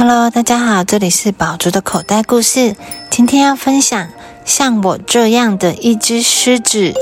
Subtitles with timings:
[0.00, 2.74] Hello，大家好，这里是宝珠的口袋故事。
[3.10, 4.08] 今天要分享
[4.46, 6.94] 像我这样的一只狮子。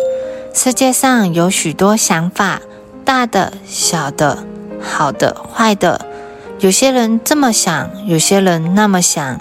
[0.53, 2.61] 世界上有许多想法，
[3.05, 4.45] 大的、小的，
[4.83, 6.05] 好的、坏的。
[6.59, 9.41] 有些人这么想，有些人那么想。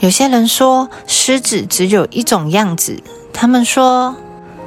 [0.00, 4.14] 有些人说狮子只有一种样子，他们说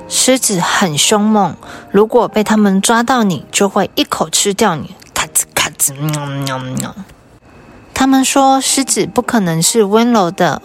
[0.09, 1.55] 狮子很凶猛，
[1.91, 6.95] 如果被他们抓到你，就会一口吃掉你，咔吱咔吱，喵喵喵。
[8.01, 10.63] 他们说狮子不可能是温柔的，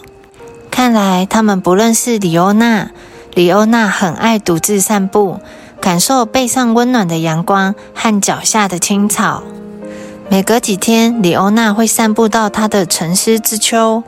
[0.70, 2.92] 看来他们不认识李欧娜。
[3.34, 5.38] 李欧娜很爱独自散步，
[5.78, 9.42] 感受背上温暖的阳光和脚下的青草。
[10.30, 14.02] 每隔几天，李欧娜会散步到她的沉思之丘。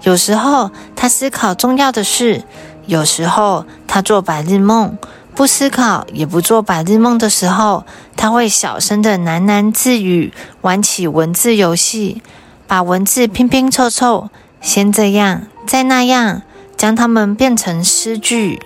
[0.00, 2.44] 有时候她思考重要的事，
[2.86, 4.96] 有时候她做白日梦。
[5.34, 7.84] 不思考也不做白日梦的时候，
[8.16, 12.22] 她会小声的喃喃自语，玩起文字游戏。
[12.70, 16.42] 把文字拼拼凑凑，先这样，再那样，
[16.76, 18.60] 将它们变成诗句。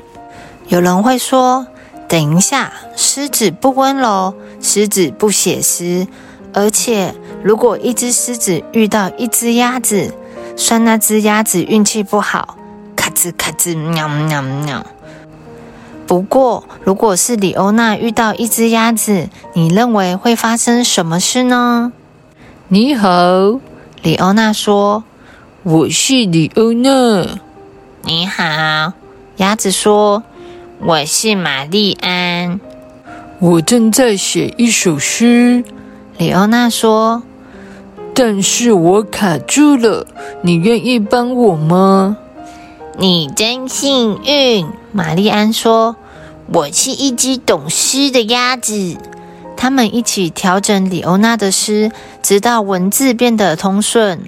[0.69, 1.69] 有人会说
[2.07, 6.07] ：“等一下，狮子不温柔，狮子不写诗。
[6.53, 10.13] 而且，如果一只狮子遇到一只鸭子，
[10.55, 12.59] 算那只鸭子运气不好。”
[12.95, 14.85] 咔吱咔吱，喵喵喵。
[16.07, 21.95] 不过，如果是李欧娜遇到一只鸭子，你认为会发生什么事呢？
[22.69, 23.61] 你好。
[24.05, 25.03] 李欧娜说
[25.65, 27.27] ：“我是李欧娜。”
[28.05, 28.93] 你好，
[29.39, 30.23] 鸭子说
[30.79, 32.61] ：“我是玛丽安。”
[33.41, 35.65] 我正在写一首诗。
[36.19, 37.23] 李欧娜说
[38.15, 40.07] ：“但是我卡住了，
[40.43, 42.19] 你愿意帮我吗？”
[43.01, 45.97] 你真幸运，玛丽安说
[46.53, 48.99] ：“我是一只懂诗的鸭子。”
[49.65, 51.91] 他们一起调整李欧娜的诗，
[52.23, 54.21] 直到文字变得通顺。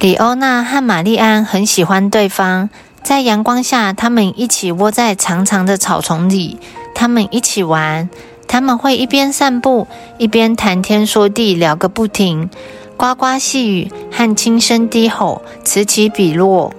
[0.00, 2.68] 李欧娜和玛丽安很喜欢对方，
[3.02, 6.58] 在阳光下，他们一起窝在长长的草丛里，
[6.94, 8.10] 他们一起玩。
[8.46, 9.86] 他们会一边散步，
[10.18, 12.50] 一边谈天说地，聊个不停。
[12.98, 16.74] 呱呱细语和轻声低吼此起彼落。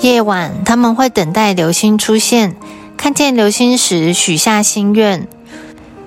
[0.00, 2.56] 夜晚，他们会等待流星出现，
[2.96, 5.28] 看见流星时许下心愿。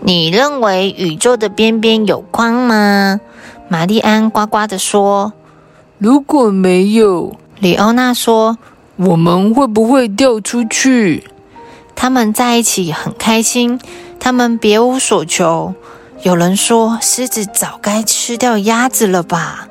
[0.02, 3.20] 你认为宇宙的边边有光吗？
[3.68, 5.34] 玛丽安呱呱地说
[6.00, 8.58] ：“如果没有，李欧娜说，
[8.96, 11.26] 我们会不会掉出去？”
[11.96, 13.80] 他们在一起很开心，
[14.20, 15.76] 他们别无所求。
[16.24, 19.68] 有人说，狮子早该吃掉鸭子了吧？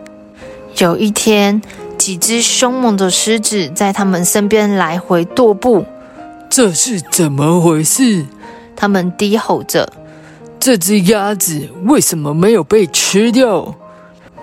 [0.77, 1.61] 有一天，
[1.97, 5.87] 几只凶猛的狮子在他们身边来回踱步。
[6.49, 8.27] 这是怎么回事？
[8.77, 9.93] 他们低吼着。
[10.69, 13.75] 这只鸭子为什么没有被吃掉？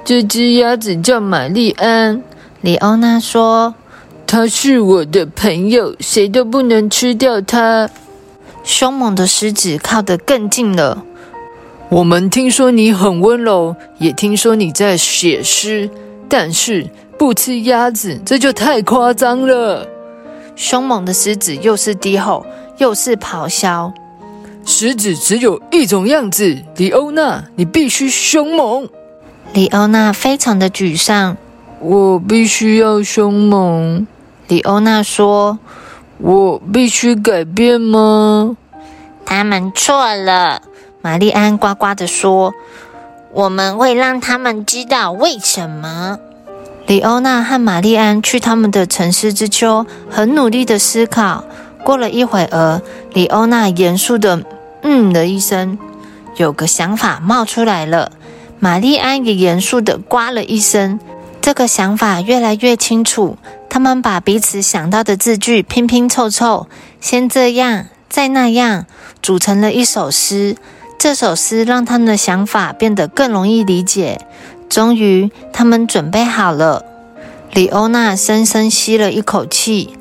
[0.03, 2.23] 这只鸭子叫玛丽安。
[2.61, 3.75] 李欧娜说
[4.25, 7.91] ：“它是我的朋友，谁都不能吃掉它。”
[8.65, 11.03] 凶猛的狮子靠得更近了。
[11.89, 15.87] 我们听说你很温柔，也听说你在写诗，
[16.27, 19.87] 但是不吃鸭子，这就太夸张了。
[20.55, 22.43] 凶猛的狮子又是低吼，
[22.79, 23.93] 又是咆哮。
[24.65, 28.89] 狮子只有一种样子，李欧娜，你必须凶猛。
[29.53, 31.37] 李欧娜非常的沮丧。
[31.79, 34.07] 我必须要凶猛。
[34.47, 35.59] 李欧娜说
[36.17, 38.57] ：“我必须改变吗？”
[39.23, 40.63] 他们错了。
[41.01, 42.53] 玛丽安呱呱的说
[43.33, 46.17] ：“我们会让他们知道为什么。”
[46.87, 51.43] 李欧娜和玛丽安去他们的城市之丘，很努力的思考。
[51.83, 52.81] 过了一会儿，
[53.13, 54.43] 李欧娜严肃的。
[54.87, 55.79] 嗯的一声，
[56.37, 58.11] 有个想法冒出来了。
[58.59, 60.99] 玛丽安也严肃地呱了一声。
[61.41, 63.37] 这个想法越来越清楚。
[63.67, 66.67] 他们把彼此想到的字句拼拼凑凑，
[67.01, 68.85] 先这样，再那样，
[69.23, 70.55] 组成了一首诗。
[70.99, 74.21] 这首诗让他们的想法变得更容易理解。
[74.69, 76.85] 终于，他们准备好了。
[77.51, 79.97] 李欧娜深深吸了一口气，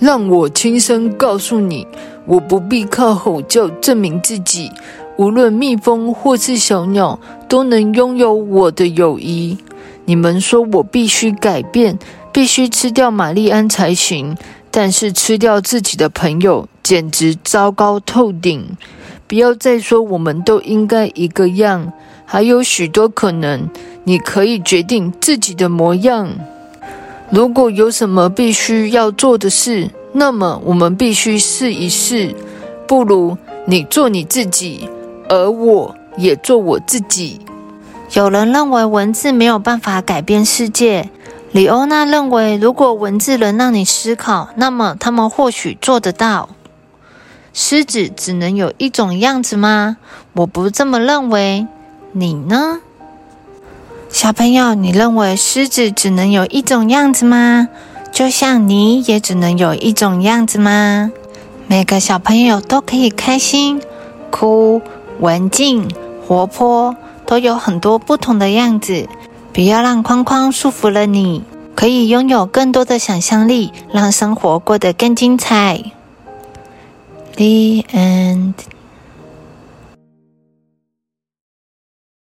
[0.00, 1.86] 让我轻声告诉你。
[2.26, 4.70] 我不必靠吼叫证明自己，
[5.16, 9.56] 无论蜜蜂或是小鸟都能拥有我的友谊。
[10.06, 11.98] 你们说我必须改变，
[12.32, 14.36] 必须吃掉玛丽安才行，
[14.70, 18.76] 但是吃掉自己的朋友简直糟糕透顶。
[19.28, 21.92] 不要再说我们都应该一个样，
[22.24, 23.68] 还有许多可能。
[24.04, 26.30] 你可以决定自己的模样。
[27.30, 29.90] 如果有什么必须要做的事。
[30.18, 32.34] 那么我们必须试一试，
[32.88, 33.36] 不如
[33.66, 34.88] 你做你自己，
[35.28, 37.42] 而我也做我自己。
[38.14, 41.10] 有人认为文字没有办法改变世界，
[41.52, 46.48] 李欧娜认为，如果文字能让你思考，那么他们或许做得到。
[47.52, 49.98] 狮子只能有一种样子吗？
[50.32, 51.66] 我不这么认为，
[52.12, 52.80] 你呢？
[54.08, 57.68] 小朋友，你认为狮子只能有一种样子吗？
[58.16, 61.12] 就像你也只能有一种样子吗？
[61.66, 63.82] 每个小朋友都可以开心、
[64.30, 64.80] 哭、
[65.20, 65.86] 文静、
[66.26, 66.96] 活泼，
[67.26, 69.06] 都有很多不同的样子。
[69.52, 75.82] 不要让框框束缚了你，可以拥有更多的想象力，让生活过得更精彩。
[77.34, 78.54] The end.